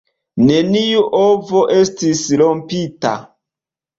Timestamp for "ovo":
1.17-1.61